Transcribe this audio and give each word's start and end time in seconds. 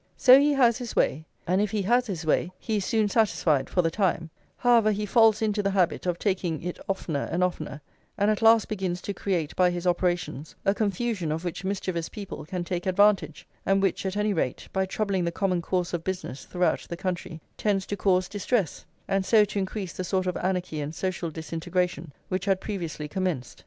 So 0.17 0.39
he 0.39 0.53
has 0.53 0.79
his 0.79 0.95
way, 0.95 1.25
and 1.45 1.61
if 1.61 1.69
he 1.69 1.83
has 1.83 2.07
his 2.07 2.25
way 2.25 2.51
he 2.57 2.77
is 2.77 2.85
soon 2.85 3.07
satisfied 3.07 3.69
for 3.69 3.83
the 3.83 3.91
time; 3.91 4.31
however, 4.57 4.91
he 4.91 5.05
falls 5.05 5.43
into 5.43 5.61
the 5.61 5.69
habit 5.69 6.07
of 6.07 6.17
taking 6.17 6.59
it 6.63 6.79
oftener 6.89 7.29
and 7.31 7.43
oftener, 7.43 7.81
and 8.17 8.31
at 8.31 8.41
last 8.41 8.67
begins 8.67 8.99
to 9.03 9.13
create 9.13 9.55
by 9.55 9.69
his 9.69 9.85
operations 9.85 10.55
a 10.65 10.73
confusion 10.73 11.31
of 11.31 11.43
which 11.45 11.63
mischievous 11.63 12.09
people 12.09 12.45
can 12.45 12.63
take 12.63 12.87
advantage, 12.87 13.47
and 13.63 13.83
which 13.83 14.03
at 14.03 14.17
any 14.17 14.33
rate, 14.33 14.67
by 14.73 14.87
troubling 14.87 15.23
the 15.23 15.31
common 15.31 15.61
course 15.61 15.93
of 15.93 16.03
business 16.03 16.45
throughout 16.45 16.79
the 16.89 16.97
country, 16.97 17.39
tends 17.55 17.85
to 17.85 17.95
cause 17.95 18.27
distress, 18.27 18.83
and 19.07 19.23
so 19.23 19.45
to 19.45 19.59
increase 19.59 19.93
the 19.93 20.03
sort 20.03 20.25
of 20.25 20.35
anarchy 20.37 20.81
and 20.81 20.95
social 20.95 21.29
disintegration 21.29 22.11
which 22.27 22.45
had 22.45 22.59
previously 22.59 23.07
commenced. 23.07 23.59